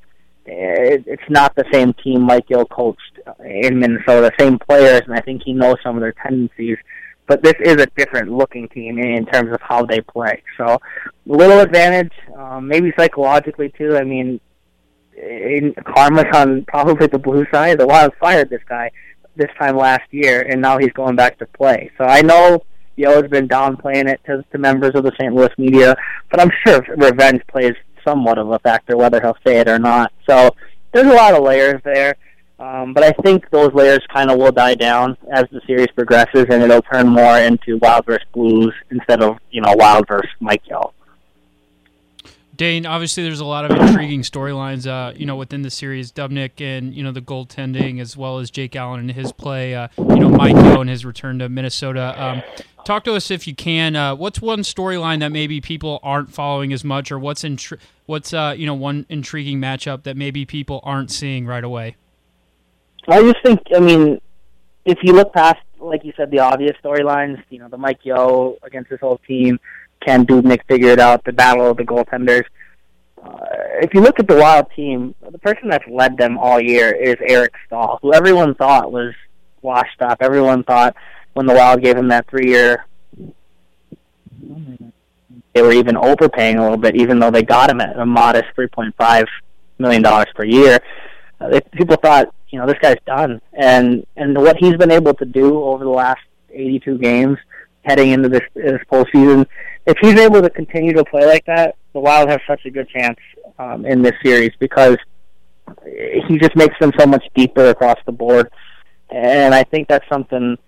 It, 0.50 1.04
it's 1.06 1.22
not 1.28 1.54
the 1.54 1.64
same 1.72 1.92
team 1.94 2.22
Mike 2.22 2.46
Yeo 2.48 2.64
coached 2.64 3.18
in 3.44 3.78
Minnesota, 3.78 4.32
the 4.36 4.42
same 4.42 4.58
players, 4.58 5.02
and 5.06 5.14
I 5.14 5.20
think 5.20 5.42
he 5.44 5.52
knows 5.52 5.76
some 5.82 5.96
of 5.96 6.00
their 6.00 6.12
tendencies. 6.12 6.78
But 7.26 7.42
this 7.42 7.54
is 7.60 7.74
a 7.74 7.86
different 7.96 8.32
looking 8.32 8.68
team 8.68 8.98
in 8.98 9.26
terms 9.26 9.52
of 9.52 9.60
how 9.60 9.84
they 9.84 10.00
play. 10.00 10.42
So, 10.56 10.64
a 10.64 10.78
little 11.26 11.60
advantage, 11.60 12.12
um, 12.34 12.66
maybe 12.66 12.92
psychologically 12.98 13.70
too. 13.76 13.96
I 13.96 14.04
mean, 14.04 14.40
in 15.14 15.74
karma's 15.84 16.24
on 16.32 16.64
probably 16.66 17.06
the 17.06 17.18
blue 17.18 17.44
side. 17.52 17.78
The 17.78 17.86
Wild 17.86 18.12
fired 18.18 18.48
this 18.48 18.62
guy 18.66 18.90
this 19.36 19.50
time 19.58 19.76
last 19.76 20.04
year, 20.10 20.42
and 20.42 20.60
now 20.60 20.78
he's 20.78 20.92
going 20.92 21.16
back 21.16 21.38
to 21.38 21.46
play. 21.46 21.90
So 21.98 22.04
I 22.04 22.22
know 22.22 22.64
Yeo 22.96 23.22
has 23.22 23.30
been 23.30 23.48
downplaying 23.48 24.08
it 24.08 24.20
to, 24.26 24.44
to 24.50 24.58
members 24.58 24.92
of 24.94 25.04
the 25.04 25.12
St. 25.20 25.34
Louis 25.34 25.50
media, 25.58 25.94
but 26.30 26.40
I'm 26.40 26.50
sure 26.66 26.84
revenge 26.96 27.42
plays 27.48 27.74
somewhat 28.08 28.38
of 28.38 28.50
a 28.50 28.58
factor, 28.60 28.96
whether 28.96 29.20
he'll 29.20 29.36
say 29.46 29.58
it 29.58 29.68
or 29.68 29.78
not. 29.78 30.12
So 30.28 30.50
there's 30.92 31.06
a 31.06 31.14
lot 31.14 31.34
of 31.34 31.42
layers 31.42 31.80
there. 31.84 32.16
Um, 32.58 32.92
but 32.92 33.04
I 33.04 33.12
think 33.22 33.48
those 33.50 33.72
layers 33.72 34.00
kind 34.12 34.30
of 34.30 34.38
will 34.38 34.50
die 34.50 34.74
down 34.74 35.16
as 35.32 35.44
the 35.52 35.60
series 35.64 35.86
progresses, 35.94 36.46
and 36.50 36.60
it'll 36.62 36.82
turn 36.82 37.06
more 37.06 37.38
into 37.38 37.78
Wild 37.78 38.04
versus 38.04 38.26
Blues 38.32 38.74
instead 38.90 39.22
of 39.22 39.38
you 39.52 39.60
know 39.60 39.74
Wild 39.76 40.08
versus 40.08 40.30
Mike 40.40 40.62
Yeo. 40.68 40.92
Dane, 42.58 42.86
obviously, 42.86 43.22
there's 43.22 43.38
a 43.38 43.44
lot 43.44 43.64
of 43.64 43.70
intriguing 43.70 44.22
storylines, 44.22 44.84
uh, 44.84 45.14
you 45.16 45.24
know, 45.24 45.36
within 45.36 45.62
the 45.62 45.70
series. 45.70 46.10
Dubnyk 46.10 46.60
and 46.60 46.92
you 46.92 47.04
know 47.04 47.12
the 47.12 47.22
goaltending, 47.22 48.00
as 48.00 48.16
well 48.16 48.40
as 48.40 48.50
Jake 48.50 48.74
Allen 48.74 48.98
and 48.98 49.12
his 49.12 49.30
play. 49.30 49.76
Uh, 49.76 49.86
you 49.96 50.18
know, 50.18 50.28
Mike 50.28 50.56
Yeo 50.56 50.80
and 50.80 50.90
his 50.90 51.04
return 51.04 51.38
to 51.38 51.48
Minnesota. 51.48 52.20
Um, 52.20 52.42
talk 52.84 53.04
to 53.04 53.14
us 53.14 53.30
if 53.30 53.46
you 53.46 53.54
can. 53.54 53.94
Uh, 53.94 54.16
what's 54.16 54.42
one 54.42 54.60
storyline 54.62 55.20
that 55.20 55.30
maybe 55.30 55.60
people 55.60 56.00
aren't 56.02 56.34
following 56.34 56.72
as 56.72 56.82
much, 56.82 57.12
or 57.12 57.18
what's 57.20 57.44
intri- 57.44 57.78
what's 58.06 58.34
uh, 58.34 58.56
you 58.58 58.66
know 58.66 58.74
one 58.74 59.06
intriguing 59.08 59.60
matchup 59.60 60.02
that 60.02 60.16
maybe 60.16 60.44
people 60.44 60.80
aren't 60.82 61.12
seeing 61.12 61.46
right 61.46 61.62
away? 61.62 61.94
I 63.06 63.22
just 63.22 63.40
think, 63.44 63.60
I 63.72 63.78
mean, 63.78 64.20
if 64.84 64.98
you 65.02 65.12
look 65.12 65.32
past, 65.32 65.60
like 65.78 66.04
you 66.04 66.12
said, 66.16 66.32
the 66.32 66.40
obvious 66.40 66.76
storylines, 66.84 67.40
you 67.50 67.60
know, 67.60 67.68
the 67.68 67.78
Mike 67.78 68.00
Yeo 68.02 68.56
against 68.64 68.90
this 68.90 68.98
whole 68.98 69.18
team 69.18 69.60
can 70.00 70.26
Dubnyk 70.26 70.60
figure 70.68 70.90
it 70.90 71.00
out? 71.00 71.24
The 71.24 71.32
battle 71.32 71.70
of 71.70 71.76
the 71.76 71.84
goaltenders. 71.84 72.44
Uh, 73.22 73.38
if 73.82 73.92
you 73.94 74.00
look 74.00 74.18
at 74.20 74.28
the 74.28 74.36
Wild 74.36 74.66
team, 74.74 75.14
the 75.30 75.38
person 75.38 75.68
that's 75.68 75.86
led 75.88 76.16
them 76.16 76.38
all 76.38 76.60
year 76.60 76.92
is 76.92 77.16
Eric 77.20 77.52
Staal, 77.66 77.98
who 78.00 78.14
everyone 78.14 78.54
thought 78.54 78.92
was 78.92 79.12
washed 79.62 80.00
up. 80.00 80.18
Everyone 80.20 80.62
thought 80.64 80.94
when 81.34 81.46
the 81.46 81.54
Wild 81.54 81.82
gave 81.82 81.96
him 81.96 82.08
that 82.08 82.28
three-year, 82.28 82.84
they 85.54 85.62
were 85.62 85.72
even 85.72 85.96
overpaying 85.96 86.58
a 86.58 86.62
little 86.62 86.76
bit, 86.76 86.94
even 86.94 87.18
though 87.18 87.30
they 87.30 87.42
got 87.42 87.70
him 87.70 87.80
at 87.80 87.98
a 87.98 88.06
modest 88.06 88.46
three 88.54 88.68
point 88.68 88.94
five 88.96 89.26
million 89.78 90.02
dollars 90.02 90.28
per 90.34 90.44
year. 90.44 90.78
Uh, 91.40 91.48
they, 91.48 91.60
people 91.60 91.96
thought, 91.96 92.32
you 92.50 92.58
know, 92.58 92.66
this 92.66 92.78
guy's 92.80 92.98
done, 93.06 93.40
and 93.52 94.06
and 94.16 94.36
what 94.36 94.56
he's 94.56 94.76
been 94.76 94.90
able 94.90 95.14
to 95.14 95.24
do 95.24 95.62
over 95.64 95.84
the 95.84 95.90
last 95.90 96.20
82 96.50 96.98
games, 96.98 97.38
heading 97.88 98.10
into 98.10 98.28
this 98.28 98.42
this 98.54 98.80
postseason, 98.92 99.46
if 99.86 99.96
he's 100.00 100.20
able 100.20 100.42
to 100.42 100.50
continue 100.50 100.92
to 100.92 101.04
play 101.04 101.24
like 101.24 101.46
that, 101.46 101.76
the 101.94 102.00
Wild 102.00 102.28
have 102.28 102.40
such 102.46 102.64
a 102.66 102.70
good 102.70 102.88
chance 102.90 103.18
um, 103.58 103.86
in 103.86 104.02
this 104.02 104.14
series 104.22 104.52
because 104.58 104.98
he 106.26 106.38
just 106.38 106.54
makes 106.54 106.78
them 106.78 106.92
so 106.98 107.06
much 107.06 107.24
deeper 107.34 107.66
across 107.66 107.98
the 108.06 108.12
board. 108.12 108.50
And 109.10 109.54
I 109.54 109.64
think 109.64 109.88
that's 109.88 110.06
something 110.08 110.58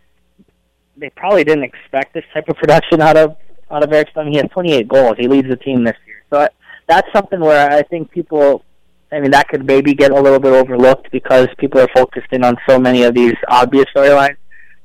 they 0.97 1.11
probably 1.11 1.45
didn't 1.45 1.65
expect 1.65 2.15
this 2.15 2.25
type 2.33 2.49
of 2.49 2.57
production 2.57 3.01
out 3.01 3.17
of 3.17 3.37
out 3.71 3.85
of 3.85 3.93
Eric 3.93 4.09
Staal. 4.11 4.27
He 4.27 4.37
has 4.37 4.47
28 4.53 4.89
goals. 4.89 5.17
He 5.19 5.29
leads 5.29 5.49
the 5.49 5.57
team 5.57 5.85
this 5.85 5.97
year. 6.07 6.25
So 6.31 6.49
that's 6.89 7.09
something 7.13 7.41
where 7.41 7.71
I 7.71 7.83
think 7.83 8.11
people. 8.11 8.65
I 9.13 9.19
mean, 9.19 9.33
that 9.33 9.49
could 9.49 9.67
maybe 9.67 9.93
get 9.93 10.13
a 10.13 10.21
little 10.21 10.39
bit 10.39 10.53
overlooked 10.53 11.11
because 11.11 11.49
people 11.59 11.81
are 11.81 11.89
focused 11.93 12.29
in 12.31 12.45
on 12.45 12.57
so 12.69 12.79
many 12.79 13.03
of 13.03 13.13
these 13.13 13.35
obvious 13.49 13.87
storylines. 13.95 14.37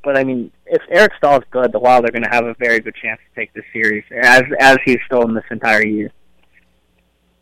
But 0.05 0.17
I 0.17 0.23
mean, 0.23 0.51
if 0.67 0.83
Eric 0.89 1.13
Staal 1.17 1.39
is 1.39 1.43
good, 1.49 1.71
the 1.71 1.79
Wild 1.79 2.05
are 2.05 2.11
going 2.11 2.23
to 2.23 2.29
have 2.29 2.45
a 2.45 2.53
very 2.59 2.79
good 2.79 2.93
chance 2.95 3.19
to 3.27 3.39
take 3.39 3.51
this 3.53 3.65
series, 3.73 4.03
as 4.15 4.43
as 4.59 4.77
he's 4.85 4.99
shown 5.11 5.33
this 5.33 5.43
entire 5.49 5.83
year. 5.83 6.11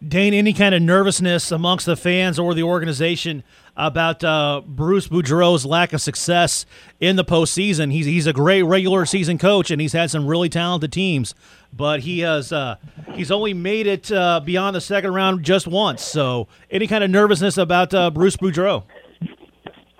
Dane, 0.05 0.34
any 0.34 0.53
kind 0.53 0.74
of 0.74 0.82
nervousness 0.82 1.51
amongst 1.51 1.86
the 1.86 1.96
fans 1.96 2.38
or 2.38 2.53
the 2.53 2.63
organization 2.63 3.43
about 3.77 4.22
uh, 4.24 4.62
Bruce 4.65 5.08
Boudreau's 5.08 5.65
lack 5.65 5.93
of 5.93 6.01
success 6.01 6.65
in 7.00 7.17
the 7.17 7.25
postseason? 7.25 7.91
He's 7.91 8.05
he's 8.05 8.27
a 8.27 8.34
great 8.34 8.63
regular 8.63 9.05
season 9.05 9.38
coach, 9.38 9.70
and 9.70 9.82
he's 9.82 9.93
had 9.93 10.10
some 10.10 10.25
really 10.25 10.50
talented 10.50 10.93
teams, 10.93 11.36
but 11.74 12.01
he 12.01 12.20
has 12.20 12.53
uh, 12.53 12.77
he's 13.13 13.29
only 13.29 13.53
made 13.53 13.88
it 13.88 14.10
uh, 14.10 14.39
beyond 14.39 14.75
the 14.75 14.82
second 14.82 15.13
round 15.13 15.43
just 15.43 15.67
once. 15.67 16.01
So, 16.01 16.48
any 16.72 16.88
kind 16.88 17.03
of 17.03 17.10
nervousness 17.10 17.58
about 17.58 17.93
uh, 17.93 18.10
Bruce 18.10 18.38
Boudreau? 18.38 18.84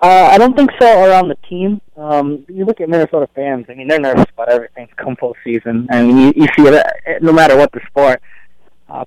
Uh, 0.04 0.28
I 0.30 0.36
don't 0.36 0.54
think 0.54 0.70
so 0.78 1.02
around 1.02 1.28
the 1.28 1.36
team. 1.48 1.80
Um, 1.96 2.44
you 2.46 2.66
look 2.66 2.82
at 2.82 2.90
Minnesota 2.90 3.26
fans. 3.34 3.64
I 3.70 3.74
mean, 3.74 3.88
they're 3.88 3.98
nervous 3.98 4.26
about 4.34 4.50
everything 4.50 4.86
come 4.98 5.16
postseason. 5.16 5.86
I 5.90 6.02
mean, 6.02 6.18
you, 6.18 6.32
you 6.36 6.46
see 6.54 6.68
it 6.68 7.22
no 7.22 7.32
matter 7.32 7.56
what 7.56 7.72
the 7.72 7.80
sport. 7.86 8.20
Uh, 8.86 9.06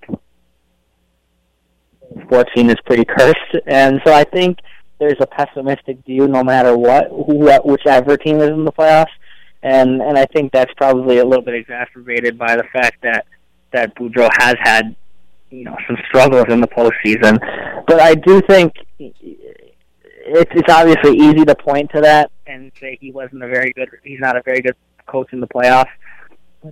sports 2.24 2.50
scene 2.56 2.72
is 2.72 2.78
pretty 2.88 3.06
cursed, 3.06 3.38
and 3.68 4.02
so 4.04 4.12
I 4.12 4.24
think 4.24 4.58
there's 4.98 5.20
a 5.20 5.28
pessimistic 5.28 6.04
view 6.04 6.28
no 6.28 6.44
matter 6.44 6.76
what, 6.76 7.10
who, 7.10 7.48
whichever 7.64 8.18
team 8.18 8.42
is 8.42 8.50
in 8.50 8.66
the 8.66 8.72
playoffs, 8.72 9.06
and 9.62 10.02
and 10.02 10.18
I 10.18 10.26
think 10.26 10.52
that's 10.52 10.74
probably 10.78 11.20
a 11.20 11.26
little 11.26 11.46
bit 11.46 11.54
exacerbated 11.54 12.40
by 12.40 12.56
the 12.56 12.64
fact 12.74 13.04
that 13.04 13.28
that 13.72 13.96
Boudreau 13.96 14.30
has 14.40 14.56
had 14.62 14.96
you 15.52 15.64
know 15.64 15.78
some 15.86 15.98
struggles 16.08 16.46
in 16.50 16.60
the 16.60 16.68
postseason, 16.68 17.38
but 17.86 18.00
I 18.00 18.16
do 18.16 18.42
think 18.50 18.74
it's 20.28 20.52
it's 20.54 20.72
obviously 20.72 21.18
easy 21.18 21.46
to 21.46 21.56
point 21.56 21.90
to 21.96 22.02
that 22.02 22.32
and 22.46 22.72
say 22.80 22.98
he 23.00 23.12
wasn't 23.12 23.44
a 23.44 23.48
very 23.48 23.72
good 23.74 23.90
he's 24.04 24.20
not 24.20 24.36
a 24.36 24.42
very 24.44 24.62
good 24.62 24.76
coach 25.06 25.32
in 25.32 25.40
the 25.40 25.48
playoffs. 25.48 25.90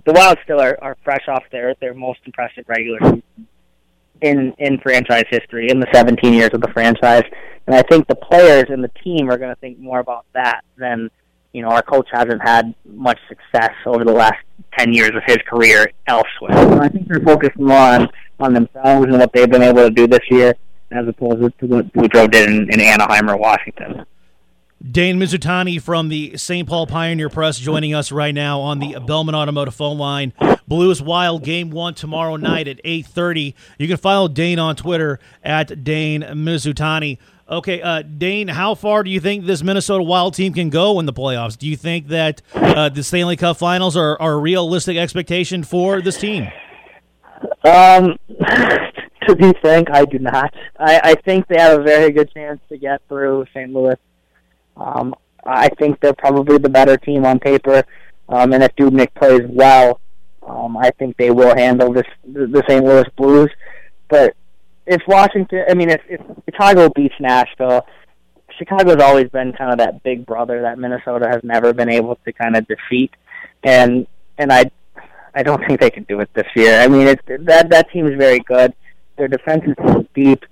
The 0.04 0.12
Wild 0.12 0.38
still 0.44 0.60
are, 0.60 0.78
are 0.82 0.96
fresh 1.02 1.26
off 1.28 1.44
their 1.50 1.74
their 1.80 1.94
most 1.94 2.20
impressive 2.26 2.64
regular 2.68 2.98
season 3.00 3.22
in 4.20 4.54
in 4.58 4.78
franchise 4.80 5.24
history 5.30 5.70
in 5.70 5.80
the 5.80 5.86
17 5.92 6.32
years 6.32 6.50
of 6.52 6.60
the 6.60 6.68
franchise, 6.68 7.24
and 7.66 7.74
I 7.74 7.82
think 7.82 8.06
the 8.08 8.14
players 8.14 8.66
and 8.68 8.84
the 8.84 8.90
team 9.02 9.30
are 9.30 9.38
going 9.38 9.54
to 9.54 9.60
think 9.60 9.78
more 9.78 10.00
about 10.00 10.26
that 10.34 10.60
than 10.76 11.10
you 11.52 11.62
know 11.62 11.68
our 11.68 11.82
coach 11.82 12.08
hasn't 12.12 12.42
had 12.42 12.74
much 12.84 13.18
success 13.28 13.72
over 13.86 14.04
the 14.04 14.12
last 14.12 14.42
10 14.78 14.92
years 14.92 15.10
of 15.14 15.22
his 15.26 15.38
career 15.48 15.90
elsewhere. 16.06 16.52
So 16.52 16.80
I 16.80 16.88
think 16.88 17.08
they're 17.08 17.20
focused 17.20 17.58
more 17.58 17.76
on 17.76 18.08
on 18.38 18.52
themselves 18.52 19.06
and 19.06 19.18
what 19.18 19.32
they've 19.32 19.50
been 19.50 19.62
able 19.62 19.82
to 19.82 19.90
do 19.90 20.06
this 20.06 20.20
year 20.30 20.54
as 20.90 21.08
opposed 21.08 21.58
to 21.58 21.66
what 21.66 21.92
Boudreau 21.92 22.30
did 22.30 22.48
in, 22.48 22.72
in 22.72 22.80
Anaheim 22.80 23.28
or 23.30 23.36
Washington. 23.36 24.04
Dane 24.88 25.18
Mizutani 25.18 25.80
from 25.80 26.10
the 26.10 26.36
St. 26.36 26.68
Paul 26.68 26.86
Pioneer 26.86 27.28
Press 27.28 27.58
joining 27.58 27.94
us 27.94 28.12
right 28.12 28.34
now 28.34 28.60
on 28.60 28.78
the 28.78 28.98
Bellman 29.06 29.34
Automotive 29.34 29.74
phone 29.74 29.98
line. 29.98 30.32
Blues 30.68 31.00
Wild 31.00 31.42
game 31.42 31.70
one 31.70 31.94
tomorrow 31.94 32.36
night 32.36 32.68
at 32.68 32.82
8.30. 32.84 33.54
You 33.78 33.88
can 33.88 33.96
follow 33.96 34.28
Dane 34.28 34.58
on 34.58 34.76
Twitter 34.76 35.18
at 35.42 35.82
Dane 35.82 36.22
Mizutani. 36.22 37.18
Okay, 37.48 37.80
uh, 37.80 38.02
Dane, 38.02 38.48
how 38.48 38.74
far 38.74 39.02
do 39.02 39.10
you 39.10 39.20
think 39.20 39.46
this 39.46 39.62
Minnesota 39.62 40.02
Wild 40.02 40.34
team 40.34 40.52
can 40.52 40.68
go 40.68 40.98
in 40.98 41.06
the 41.06 41.12
playoffs? 41.12 41.56
Do 41.56 41.68
you 41.68 41.76
think 41.76 42.08
that 42.08 42.42
uh, 42.54 42.88
the 42.88 43.02
Stanley 43.02 43.36
Cup 43.36 43.56
Finals 43.56 43.96
are, 43.96 44.20
are 44.20 44.32
a 44.32 44.38
realistic 44.38 44.96
expectation 44.96 45.62
for 45.62 46.00
this 46.00 46.18
team? 46.18 46.48
Um, 47.64 48.18
to 49.26 49.36
be 49.36 49.52
frank, 49.60 49.88
I 49.90 50.04
do 50.04 50.18
not. 50.18 50.54
I, 50.78 51.00
I 51.02 51.14
think 51.14 51.46
they 51.46 51.58
have 51.58 51.80
a 51.80 51.82
very 51.82 52.10
good 52.12 52.32
chance 52.32 52.60
to 52.68 52.78
get 52.78 53.00
through 53.08 53.46
St. 53.52 53.72
Louis. 53.72 53.96
Um, 54.76 55.14
I 55.44 55.68
think 55.78 56.00
they're 56.00 56.14
probably 56.14 56.58
the 56.58 56.68
better 56.68 56.96
team 56.96 57.24
on 57.24 57.38
paper, 57.38 57.84
um, 58.28 58.52
and 58.52 58.62
if 58.62 58.74
Dubnyk 58.76 59.14
plays 59.14 59.42
well, 59.48 60.00
um, 60.46 60.76
I 60.76 60.90
think 60.98 61.16
they 61.16 61.30
will 61.30 61.54
handle 61.54 61.92
this 61.92 62.06
the 62.24 62.62
St. 62.68 62.84
Louis 62.84 63.04
Blues. 63.16 63.50
But 64.08 64.36
if 64.86 65.02
Washington, 65.06 65.64
I 65.68 65.74
mean, 65.74 65.90
if, 65.90 66.00
if 66.08 66.20
Chicago 66.44 66.88
beats 66.88 67.14
Nashville, 67.20 67.86
Chicago's 68.58 69.02
always 69.02 69.28
been 69.28 69.52
kind 69.52 69.72
of 69.72 69.78
that 69.78 70.02
big 70.02 70.26
brother 70.26 70.62
that 70.62 70.78
Minnesota 70.78 71.28
has 71.28 71.42
never 71.42 71.72
been 71.72 71.90
able 71.90 72.16
to 72.24 72.32
kind 72.32 72.56
of 72.56 72.66
defeat, 72.66 73.12
and 73.62 74.06
and 74.38 74.52
I 74.52 74.70
I 75.34 75.42
don't 75.42 75.64
think 75.66 75.80
they 75.80 75.90
can 75.90 76.04
do 76.04 76.20
it 76.20 76.30
this 76.34 76.46
year. 76.54 76.80
I 76.80 76.88
mean, 76.88 77.06
it's 77.06 77.22
that 77.26 77.70
that 77.70 77.90
team 77.90 78.06
is 78.06 78.16
very 78.16 78.40
good. 78.40 78.74
Their 79.16 79.28
defense 79.28 79.64
is 79.66 80.06
deep, 80.14 80.44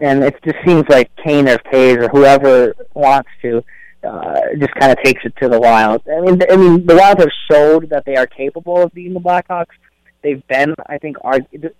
and 0.00 0.22
it 0.22 0.34
just 0.44 0.58
seems 0.66 0.84
like 0.88 1.10
Kane 1.16 1.48
or 1.48 1.58
Toews 1.58 2.04
or 2.04 2.08
whoever 2.08 2.74
wants 2.94 3.30
to 3.42 3.64
uh, 4.04 4.40
just 4.58 4.74
kind 4.74 4.92
of 4.92 4.98
takes 5.02 5.24
it 5.24 5.34
to 5.40 5.48
the 5.48 5.60
Wild. 5.60 6.02
I 6.08 6.20
mean, 6.20 6.40
I 6.50 6.56
mean, 6.56 6.86
the 6.86 6.96
Wild 6.96 7.18
have 7.20 7.30
showed 7.50 7.88
that 7.90 8.04
they 8.04 8.16
are 8.16 8.26
capable 8.26 8.82
of 8.82 8.92
beating 8.92 9.14
the 9.14 9.20
Blackhawks. 9.20 9.74
They've 10.22 10.46
been, 10.46 10.74
I 10.86 10.98
think, 10.98 11.16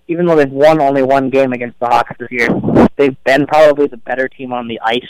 even 0.09 0.27
though 0.27 0.37
they've 0.37 0.51
won 0.51 0.81
only 0.81 1.03
one 1.03 1.31
game 1.31 1.53
against 1.53 1.79
the 1.79 1.87
Hawks 1.87 2.13
this 2.19 2.29
year, 2.31 2.49
they've 2.97 3.17
been 3.25 3.47
probably 3.47 3.87
the 3.87 3.99
better 3.99 4.29
team 4.29 4.53
on 4.53 4.67
the 4.67 4.81
ice. 4.81 5.01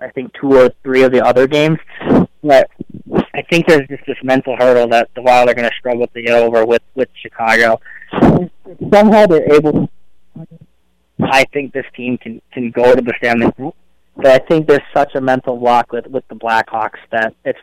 I 0.00 0.10
think 0.10 0.32
two 0.40 0.52
or 0.52 0.70
three 0.82 1.02
of 1.02 1.12
the 1.12 1.24
other 1.24 1.46
games, 1.46 1.78
but 2.42 2.68
I 3.32 3.42
think 3.48 3.66
there's 3.66 3.86
just 3.88 4.04
this 4.06 4.16
mental 4.24 4.56
hurdle 4.56 4.88
that 4.88 5.08
the 5.14 5.22
Wild 5.22 5.48
are 5.48 5.54
going 5.54 5.68
to 5.68 5.76
struggle 5.78 6.08
to 6.08 6.22
get 6.22 6.32
over 6.32 6.66
with 6.66 6.82
with 6.94 7.08
Chicago. 7.14 7.80
Somehow 8.92 9.26
they're 9.26 9.54
able. 9.54 9.88
I 11.20 11.44
think 11.52 11.72
this 11.72 11.86
team 11.96 12.18
can 12.18 12.42
can 12.52 12.70
go 12.70 12.94
to 12.94 13.00
the 13.00 13.14
Stanley 13.18 13.52
but 14.16 14.26
I 14.26 14.38
think 14.38 14.68
there's 14.68 14.82
such 14.92 15.14
a 15.14 15.20
mental 15.20 15.56
block 15.56 15.92
with 15.92 16.06
with 16.06 16.26
the 16.28 16.34
Blackhawks 16.34 16.98
that 17.10 17.34
it's. 17.44 17.58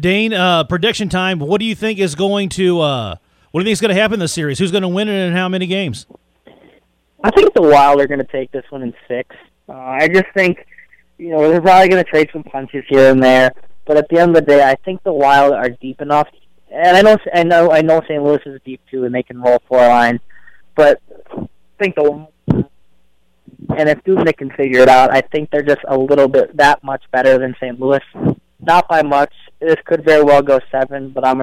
Dane, 0.00 0.32
uh, 0.32 0.64
prediction 0.64 1.08
time. 1.08 1.40
What 1.40 1.58
do 1.58 1.66
you 1.66 1.74
think 1.74 1.98
is 1.98 2.14
going 2.14 2.48
to 2.50 2.80
uh, 2.80 3.16
what 3.50 3.60
do 3.60 3.64
you 3.64 3.68
think 3.68 3.72
is 3.72 3.80
going 3.80 3.94
to 3.94 4.00
happen 4.00 4.14
in 4.14 4.20
this 4.20 4.32
series? 4.32 4.58
Who's 4.58 4.70
going 4.70 4.82
to 4.82 4.88
win 4.88 5.08
it 5.08 5.26
and 5.26 5.36
how 5.36 5.48
many 5.48 5.66
games? 5.66 6.06
I 7.22 7.30
think 7.30 7.52
the 7.54 7.62
Wild 7.62 8.00
are 8.00 8.06
going 8.06 8.20
to 8.20 8.32
take 8.32 8.50
this 8.52 8.64
one 8.70 8.82
in 8.82 8.94
six. 9.06 9.34
Uh, 9.68 9.72
I 9.72 10.08
just 10.08 10.26
think, 10.32 10.66
you 11.18 11.30
know, 11.30 11.50
they're 11.50 11.60
probably 11.60 11.88
going 11.88 12.02
to 12.02 12.08
trade 12.08 12.30
some 12.32 12.42
punches 12.42 12.84
here 12.88 13.10
and 13.10 13.22
there, 13.22 13.52
but 13.84 13.98
at 13.98 14.08
the 14.08 14.18
end 14.18 14.30
of 14.30 14.46
the 14.46 14.52
day, 14.52 14.62
I 14.62 14.76
think 14.76 15.02
the 15.02 15.12
Wild 15.12 15.52
are 15.52 15.68
deep 15.68 16.00
enough. 16.00 16.28
And 16.70 16.96
I 16.96 17.02
know, 17.02 17.18
I 17.34 17.42
know, 17.42 17.70
I 17.72 17.82
know, 17.82 18.00
St. 18.02 18.22
Louis 18.22 18.40
is 18.46 18.60
deep 18.64 18.80
too, 18.90 19.04
and 19.04 19.14
they 19.14 19.22
can 19.22 19.40
roll 19.40 19.60
four 19.66 19.80
line, 19.80 20.20
but 20.76 21.00
I 21.36 21.48
think 21.78 21.96
the 21.96 22.26
and 23.76 23.88
if 23.88 24.02
Dubnyk 24.04 24.38
can 24.38 24.50
figure 24.50 24.80
it 24.80 24.88
out, 24.88 25.12
I 25.12 25.20
think 25.20 25.50
they're 25.50 25.62
just 25.62 25.82
a 25.86 25.96
little 25.96 26.28
bit 26.28 26.56
that 26.56 26.82
much 26.82 27.02
better 27.12 27.38
than 27.38 27.54
St. 27.60 27.78
Louis. 27.78 28.00
Not 28.60 28.88
by 28.88 29.02
much. 29.02 29.32
This 29.60 29.76
could 29.84 30.04
very 30.04 30.22
well 30.22 30.42
go 30.42 30.60
seven, 30.70 31.10
but 31.10 31.26
I'm 31.26 31.42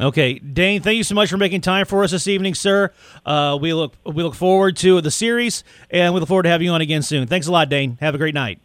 Okay, 0.00 0.38
Dane, 0.38 0.80
thank 0.80 0.96
you 0.96 1.04
so 1.04 1.14
much 1.14 1.28
for 1.28 1.36
making 1.36 1.60
time 1.60 1.84
for 1.84 2.02
us 2.02 2.10
this 2.10 2.26
evening, 2.26 2.54
sir. 2.54 2.90
Uh, 3.26 3.58
we 3.60 3.74
look 3.74 3.94
we 4.04 4.22
look 4.22 4.34
forward 4.34 4.76
to 4.78 5.02
the 5.02 5.10
series, 5.10 5.62
and 5.90 6.14
we 6.14 6.20
look 6.20 6.28
forward 6.28 6.44
to 6.44 6.48
having 6.48 6.64
you 6.66 6.72
on 6.72 6.80
again 6.80 7.02
soon. 7.02 7.26
Thanks 7.26 7.46
a 7.46 7.52
lot, 7.52 7.68
Dane. 7.68 7.98
Have 8.00 8.14
a 8.14 8.18
great 8.18 8.34
night. 8.34 8.60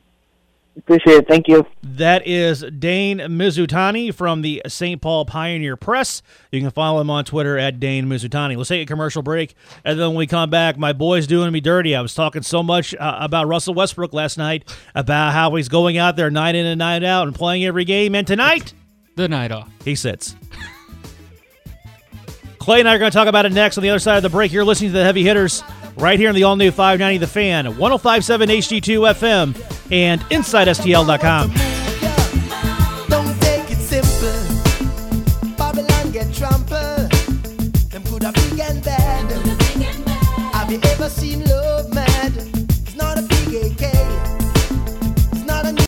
Appreciate 0.78 1.20
it. 1.20 1.28
Thank 1.28 1.48
you. 1.48 1.66
That 1.84 2.28
is 2.28 2.64
Dane 2.78 3.20
Mizutani 3.20 4.14
from 4.14 4.42
the 4.42 4.62
St. 4.68 5.02
Paul 5.02 5.26
Pioneer 5.26 5.78
Press. 5.78 6.22
You 6.52 6.60
can 6.60 6.70
follow 6.70 7.00
him 7.00 7.10
on 7.10 7.24
Twitter 7.24 7.58
at 7.58 7.80
Dane 7.80 8.08
Mizutani. 8.08 8.58
Let's 8.58 8.70
take 8.70 8.84
a 8.84 8.86
commercial 8.86 9.22
break, 9.22 9.56
and 9.86 9.98
then 9.98 10.10
when 10.10 10.18
we 10.18 10.28
come 10.28 10.50
back, 10.50 10.78
my 10.78 10.92
boy's 10.92 11.28
doing 11.28 11.52
me 11.54 11.62
dirty. 11.62 11.96
I 11.96 12.02
was 12.02 12.14
talking 12.14 12.42
so 12.42 12.62
much 12.62 12.94
uh, 12.96 13.18
about 13.22 13.48
Russell 13.48 13.74
Westbrook 13.74 14.14
last 14.14 14.38
night, 14.38 14.70
about 14.94 15.34
how 15.34 15.56
he's 15.56 15.70
going 15.70 15.98
out 15.98 16.18
there 16.18 16.30
night 16.30 16.56
in 16.56 16.66
and 16.66 16.80
night 16.80 17.04
out 17.04 17.28
and 17.28 17.36
playing 17.36 17.64
every 17.64 17.86
game, 17.86 18.14
and 18.14 18.28
tonight, 18.28 18.74
the 19.16 19.30
night 19.30 19.52
off. 19.52 19.70
He 19.84 19.96
sits. 19.96 20.36
Clay 22.60 22.80
and 22.80 22.90
I 22.90 22.96
are 22.96 23.00
going 23.00 23.12
to 23.12 23.16
talk 23.16 23.28
about 23.28 23.46
it 23.46 23.54
next 23.54 23.78
on 23.78 23.84
the 23.84 23.92
other 23.92 24.00
side 24.00 24.18
of 24.18 24.24
the 24.24 24.30
break. 24.30 24.52
You're 24.52 24.66
listening 24.66 24.90
to 24.90 24.98
the 24.98 25.04
Heavy 25.04 25.24
Hitters 25.24 25.64
right 25.98 26.20
here 26.20 26.30
in 26.30 26.36
the 26.36 26.44
all 26.44 26.56
new 26.56 26.72
590 26.72 27.18
The 27.18 27.28
Fan, 27.28 27.66
1057 27.78 28.50
HD2 28.50 29.14
FM, 29.14 29.92
and 29.92 30.22
InsideSTL.com. 30.22 31.75